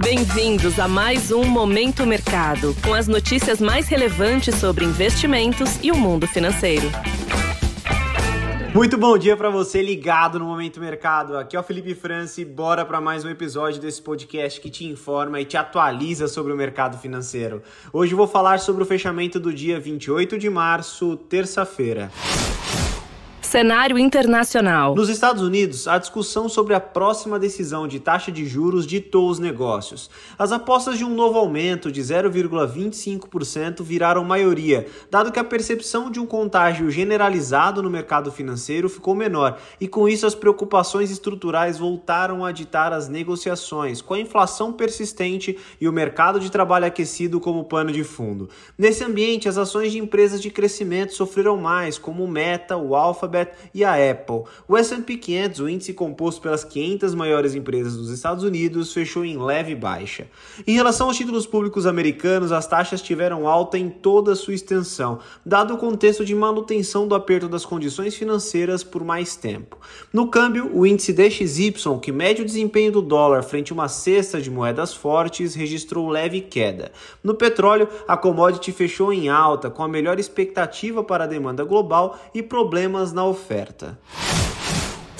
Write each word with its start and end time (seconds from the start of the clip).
Bem-vindos 0.00 0.78
a 0.78 0.86
mais 0.86 1.32
um 1.32 1.44
Momento 1.44 2.06
Mercado, 2.06 2.74
com 2.84 2.94
as 2.94 3.08
notícias 3.08 3.60
mais 3.60 3.88
relevantes 3.88 4.54
sobre 4.54 4.84
investimentos 4.84 5.78
e 5.82 5.90
o 5.90 5.96
mundo 5.96 6.26
financeiro. 6.26 6.86
Muito 8.72 8.96
bom 8.96 9.18
dia 9.18 9.36
para 9.36 9.50
você 9.50 9.82
ligado 9.82 10.38
no 10.38 10.44
Momento 10.44 10.78
Mercado. 10.78 11.36
Aqui 11.36 11.56
é 11.56 11.60
o 11.60 11.64
Felipe 11.64 11.94
Franci, 11.94 12.44
bora 12.44 12.84
para 12.84 13.00
mais 13.00 13.24
um 13.24 13.28
episódio 13.28 13.80
desse 13.80 14.00
podcast 14.00 14.60
que 14.60 14.70
te 14.70 14.86
informa 14.86 15.40
e 15.40 15.44
te 15.44 15.56
atualiza 15.56 16.28
sobre 16.28 16.52
o 16.52 16.56
mercado 16.56 16.96
financeiro. 16.96 17.60
Hoje 17.92 18.14
vou 18.14 18.28
falar 18.28 18.60
sobre 18.60 18.84
o 18.84 18.86
fechamento 18.86 19.40
do 19.40 19.52
dia 19.52 19.80
28 19.80 20.38
de 20.38 20.48
março, 20.48 21.16
terça-feira. 21.16 22.10
Cenário 23.48 23.98
internacional. 23.98 24.94
Nos 24.94 25.08
Estados 25.08 25.42
Unidos, 25.42 25.88
a 25.88 25.96
discussão 25.96 26.50
sobre 26.50 26.74
a 26.74 26.80
próxima 26.80 27.38
decisão 27.38 27.88
de 27.88 27.98
taxa 27.98 28.30
de 28.30 28.44
juros 28.44 28.86
ditou 28.86 29.30
os 29.30 29.38
negócios. 29.38 30.10
As 30.38 30.52
apostas 30.52 30.98
de 30.98 31.04
um 31.04 31.14
novo 31.14 31.38
aumento 31.38 31.90
de 31.90 31.98
0,25% 32.02 33.82
viraram 33.82 34.22
maioria, 34.22 34.86
dado 35.10 35.32
que 35.32 35.38
a 35.38 35.44
percepção 35.44 36.10
de 36.10 36.20
um 36.20 36.26
contágio 36.26 36.90
generalizado 36.90 37.82
no 37.82 37.88
mercado 37.88 38.30
financeiro 38.30 38.86
ficou 38.86 39.14
menor, 39.14 39.58
e 39.80 39.88
com 39.88 40.06
isso 40.06 40.26
as 40.26 40.34
preocupações 40.34 41.10
estruturais 41.10 41.78
voltaram 41.78 42.44
a 42.44 42.52
ditar 42.52 42.92
as 42.92 43.08
negociações, 43.08 44.02
com 44.02 44.12
a 44.12 44.20
inflação 44.20 44.74
persistente 44.74 45.56
e 45.80 45.88
o 45.88 45.92
mercado 45.92 46.38
de 46.38 46.50
trabalho 46.50 46.84
aquecido 46.84 47.40
como 47.40 47.64
pano 47.64 47.92
de 47.92 48.04
fundo. 48.04 48.50
Nesse 48.76 49.02
ambiente, 49.02 49.48
as 49.48 49.56
ações 49.56 49.90
de 49.90 49.98
empresas 49.98 50.42
de 50.42 50.50
crescimento 50.50 51.14
sofreram 51.14 51.56
mais, 51.56 51.96
como 51.96 52.28
Meta, 52.28 52.76
o 52.76 52.94
Alphabet 52.94 53.37
Alphabet 53.38 53.52
e 53.74 53.84
a 53.84 54.10
Apple. 54.10 54.42
O 54.66 54.76
S&P 54.76 55.16
500, 55.16 55.60
o 55.60 55.68
índice 55.68 55.92
composto 55.92 56.40
pelas 56.40 56.64
500 56.64 57.14
maiores 57.14 57.54
empresas 57.54 57.96
dos 57.96 58.10
Estados 58.10 58.42
Unidos, 58.42 58.92
fechou 58.92 59.24
em 59.24 59.38
leve 59.38 59.74
baixa. 59.74 60.26
Em 60.66 60.74
relação 60.74 61.08
aos 61.08 61.16
títulos 61.16 61.46
públicos 61.46 61.86
americanos, 61.86 62.52
as 62.52 62.66
taxas 62.66 63.02
tiveram 63.02 63.46
alta 63.46 63.78
em 63.78 63.88
toda 63.88 64.34
sua 64.34 64.54
extensão, 64.54 65.20
dado 65.44 65.74
o 65.74 65.78
contexto 65.78 66.24
de 66.24 66.34
manutenção 66.34 67.06
do 67.06 67.14
aperto 67.14 67.48
das 67.48 67.64
condições 67.64 68.14
financeiras 68.14 68.82
por 68.82 69.04
mais 69.04 69.36
tempo. 69.36 69.78
No 70.12 70.28
câmbio, 70.28 70.70
o 70.74 70.86
índice 70.86 71.12
DXY, 71.12 71.98
que 72.02 72.12
mede 72.12 72.42
o 72.42 72.44
desempenho 72.44 72.92
do 72.92 73.02
dólar 73.02 73.42
frente 73.42 73.72
a 73.72 73.74
uma 73.74 73.88
cesta 73.88 74.40
de 74.40 74.50
moedas 74.50 74.92
fortes, 74.94 75.54
registrou 75.54 76.08
leve 76.08 76.40
queda. 76.40 76.90
No 77.22 77.34
petróleo, 77.34 77.88
a 78.06 78.16
commodity 78.16 78.72
fechou 78.72 79.12
em 79.12 79.28
alta, 79.28 79.70
com 79.70 79.82
a 79.82 79.88
melhor 79.88 80.18
expectativa 80.18 81.02
para 81.04 81.24
a 81.24 81.26
demanda 81.26 81.64
global 81.64 82.18
e 82.34 82.42
problemas 82.42 83.12
na 83.12 83.24
oferta. 83.28 83.96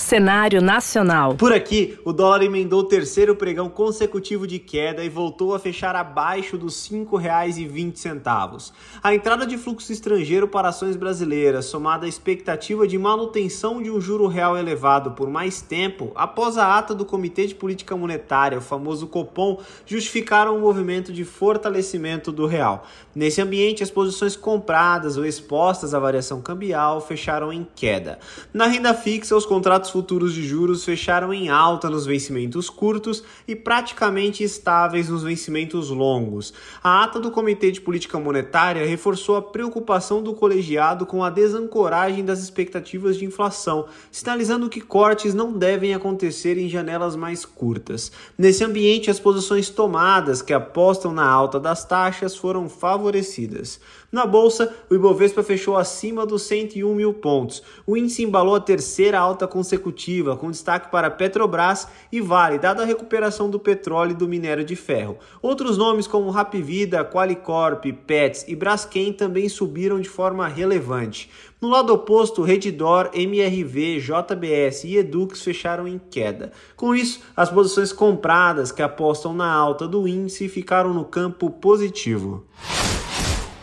Cenário 0.09 0.63
nacional. 0.63 1.35
Por 1.35 1.53
aqui, 1.53 1.99
o 2.03 2.15
dólar 2.15 2.43
emendou 2.43 2.81
o 2.81 2.85
terceiro 2.85 3.37
pregão 3.37 3.69
consecutivo 3.69 4.47
de 4.47 4.59
queda 4.59 5.05
e 5.05 5.09
voltou 5.11 5.55
a 5.55 5.59
fechar 5.59 5.95
abaixo 5.95 6.57
dos 6.57 6.91
R$ 6.91 7.01
5,20. 7.01 8.73
A 9.03 9.15
entrada 9.15 9.47
de 9.47 9.59
fluxo 9.59 9.93
estrangeiro 9.93 10.49
para 10.49 10.71
ações 10.71 10.97
brasileiras, 10.97 11.67
somada 11.67 12.07
à 12.07 12.09
expectativa 12.09 12.89
de 12.89 12.97
manutenção 12.97 13.83
de 13.83 13.91
um 13.91 14.01
juro 14.01 14.27
real 14.29 14.57
elevado 14.57 15.11
por 15.11 15.29
mais 15.29 15.61
tempo, 15.61 16.11
após 16.15 16.57
a 16.57 16.79
ata 16.79 16.95
do 16.95 17.05
Comitê 17.05 17.47
de 17.47 17.55
Política 17.55 17.95
Monetária, 17.95 18.57
o 18.57 18.63
famoso 18.63 19.09
Copom, 19.09 19.61
justificaram 19.85 20.57
o 20.57 20.61
movimento 20.61 21.13
de 21.13 21.23
fortalecimento 21.23 22.33
do 22.33 22.47
real. 22.47 22.87
Nesse 23.15 23.43
ambiente, 23.43 23.83
as 23.83 23.91
posições 23.91 24.35
compradas 24.37 25.19
ou 25.19 25.27
expostas 25.27 25.93
à 25.93 25.99
variação 25.99 26.41
cambial 26.41 26.99
fecharam 27.03 27.53
em 27.53 27.69
queda. 27.77 28.19
Na 28.55 28.69
renda 28.69 28.95
fixa, 28.95 29.37
os 29.37 29.45
contratos 29.45 29.98
futuros 29.99 30.33
de 30.33 30.47
juros 30.47 30.85
fecharam 30.85 31.35
em 31.35 31.49
alta 31.49 31.91
nos 31.91 32.07
vencimentos 32.07 32.71
curtos 32.71 33.25
e 33.49 33.57
praticamente 33.57 34.45
estáveis 34.45 35.09
nos 35.09 35.25
vencimentos 35.25 35.91
longos. 35.91 36.55
A 36.81 37.03
ata 37.03 37.19
do 37.19 37.33
Comitê 37.33 37.73
de 37.73 37.81
Política 37.81 38.17
Monetária 38.17 38.87
reforçou 38.87 39.35
a 39.35 39.43
preocupação 39.43 40.23
do 40.23 40.35
colegiado 40.35 41.05
com 41.05 41.25
a 41.25 41.31
desancoragem 41.31 42.25
das 42.25 42.39
expectativas 42.39 43.17
de 43.17 43.25
inflação, 43.25 43.87
sinalizando 44.13 44.69
que 44.69 44.81
cortes 44.81 45.35
não 45.35 45.53
devem 45.53 45.93
acontecer 45.93 46.57
em 46.57 46.69
janelas 46.69 47.17
mais 47.17 47.45
curtas. 47.45 48.13
Nesse 48.39 48.63
ambiente, 48.63 49.11
as 49.11 49.19
posições 49.19 49.69
tomadas 49.69 50.41
que 50.41 50.53
apostam 50.53 51.13
na 51.13 51.29
alta 51.29 51.59
das 51.59 51.85
taxas 51.85 52.37
foram 52.37 52.69
favorecidas. 52.69 53.81
Na 54.11 54.25
bolsa, 54.25 54.75
o 54.89 54.95
Ibovespa 54.95 55.43
fechou 55.43 55.77
acima 55.77 56.25
dos 56.25 56.43
101 56.43 56.95
mil 56.95 57.13
pontos. 57.13 57.63
O 57.87 57.95
índice 57.95 58.23
embalou 58.23 58.55
a 58.55 58.61
terceira 58.61 59.19
alta 59.19 59.47
consecutiva, 59.47 59.88
com 60.37 60.51
destaque 60.51 60.91
para 60.91 61.11
Petrobras 61.11 61.89
e 62.11 62.21
Vale, 62.21 62.59
dada 62.59 62.83
a 62.83 62.87
recuperação 62.87 63.51
do 63.51 63.59
petróleo 63.59 64.13
e 64.13 64.15
do 64.15 64.29
minério 64.29 64.65
de 64.65 64.77
ferro. 64.77 65.19
Outros 65.43 65.77
nomes 65.77 66.07
como 66.07 66.31
Rapvida, 66.31 67.05
Qualicorp, 67.05 67.85
Pets 68.07 68.45
e 68.49 68.55
Braskem 68.55 69.13
também 69.13 69.49
subiram 69.49 70.01
de 70.01 70.09
forma 70.09 70.47
relevante. 70.47 71.31
No 71.61 71.69
lado 71.69 71.93
oposto, 71.93 72.43
Redditor, 72.43 73.11
MRV, 73.13 74.01
JBS 74.01 74.85
e 74.85 74.97
Edux 74.97 75.43
fecharam 75.43 75.89
em 75.89 75.99
queda. 75.99 76.53
Com 76.77 76.95
isso, 76.95 77.21
as 77.37 77.51
posições 77.51 77.93
compradas 77.93 78.71
que 78.71 78.83
apostam 78.83 79.33
na 79.33 79.53
alta 79.53 79.89
do 79.89 80.07
índice 80.07 80.49
ficaram 80.49 80.95
no 80.95 81.05
campo 81.05 81.51
positivo. 81.51 82.47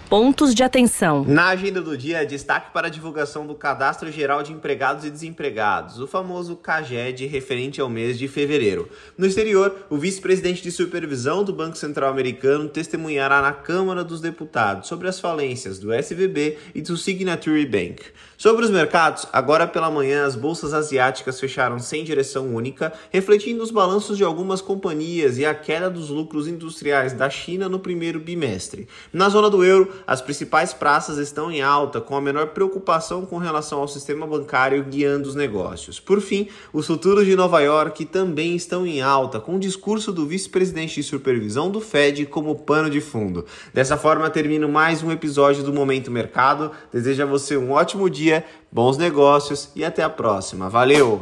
Pontos 0.10 0.54
de 0.54 0.62
atenção. 0.62 1.26
Na 1.28 1.48
agenda 1.48 1.82
do 1.82 1.98
dia, 1.98 2.24
destaque 2.24 2.72
para 2.72 2.86
a 2.86 2.92
divulgação 2.92 3.48
do 3.48 3.56
Cadastro 3.56 4.12
Geral 4.12 4.44
de 4.44 4.54
Empregados 4.54 5.04
e 5.04 5.10
Desempregados, 5.10 6.00
o 6.00 6.06
famoso 6.06 6.56
CAGED, 6.56 7.26
referente 7.26 7.82
ao 7.82 7.90
mês 7.90 8.20
de 8.20 8.28
fevereiro. 8.28 8.88
No 9.18 9.26
exterior, 9.26 9.88
o 9.90 9.98
vice-presidente 9.98 10.62
de 10.62 10.72
supervisão 10.72 11.44
do 11.44 11.52
Banco 11.52 11.76
Central 11.76 12.12
Americano 12.12 12.70
testemunhará 12.70 13.42
na 13.42 13.52
Câmara 13.52 14.04
dos 14.04 14.22
Deputados 14.22 14.88
sobre 14.88 15.08
as 15.08 15.20
falências 15.20 15.80
do 15.80 15.92
SVB 15.92 16.60
e 16.76 16.82
do 16.84 16.96
Signature 16.96 17.66
Bank. 17.66 18.04
Sobre 18.38 18.66
os 18.66 18.70
mercados, 18.70 19.26
agora 19.34 19.66
pela 19.66 19.90
manhã 19.90 20.26
as 20.26 20.36
bolsas 20.36 20.74
asiáticas 20.74 21.40
fecharam 21.40 21.80
sem 21.80 22.04
direção 22.04 22.54
única, 22.54 22.94
refletindo 23.10 23.64
os 23.64 23.72
balanços 23.72 24.18
de 24.18 24.24
algumas 24.24 24.62
companhias 24.62 25.40
e 25.40 25.46
a 25.46 25.56
queda 25.56 25.90
dos 25.90 26.10
lucros 26.10 26.48
industriais 26.48 27.14
da 27.14 27.30
China 27.30 27.68
no 27.68 27.80
primeiro 27.80 28.20
bimestre. 28.20 28.88
Na 29.12 29.30
zona 29.30 29.50
do 29.50 29.64
euro, 29.64 29.95
as 30.06 30.22
principais 30.22 30.74
praças 30.74 31.18
estão 31.18 31.52
em 31.52 31.62
alta, 31.62 32.02
com 32.02 32.16
a 32.16 32.22
menor 32.22 32.48
preocupação 32.48 33.26
com 33.26 33.38
relação 33.38 33.80
ao 33.80 33.88
sistema 33.88 34.26
bancário 34.26 34.84
guiando 34.84 35.30
os 35.30 35.36
negócios. 35.36 36.00
Por 36.00 36.22
fim, 36.22 36.48
os 36.74 36.88
futuros 36.88 37.26
de 37.26 37.36
Nova 37.36 37.60
York 37.62 38.06
também 38.06 38.56
estão 38.56 38.86
em 38.86 39.02
alta, 39.02 39.40
com 39.40 39.56
o 39.56 39.60
discurso 39.60 40.12
do 40.12 40.26
vice-presidente 40.26 40.96
de 40.96 41.04
supervisão 41.04 41.70
do 41.70 41.82
Fed 41.82 42.26
como 42.26 42.56
pano 42.56 42.90
de 42.90 43.02
fundo. 43.02 43.46
Dessa 43.74 43.98
forma, 43.98 44.30
termino 44.30 44.68
mais 44.68 45.04
um 45.04 45.12
episódio 45.12 45.64
do 45.64 45.74
Momento 45.74 46.12
Mercado. 46.12 46.72
Desejo 46.92 47.24
a 47.24 47.26
você 47.26 47.58
um 47.58 47.72
ótimo 47.72 48.10
dia 48.10 48.46
bons 48.72 48.98
negócios 48.98 49.70
e 49.76 49.86
até 49.86 50.04
a 50.04 50.10
próxima. 50.10 50.70
Valeu! 50.70 51.22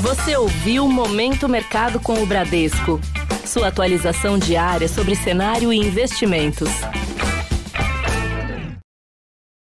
Você 0.00 0.36
ouviu 0.36 0.88
Momento 0.88 1.48
Mercado 1.48 2.00
com 2.00 2.22
o 2.22 2.26
Bradesco. 2.26 3.00
Sua 3.44 3.68
atualização 3.68 4.38
diária 4.38 4.88
sobre 4.88 5.14
cenário 5.14 5.72
e 5.72 5.76
investimentos. 5.76 6.68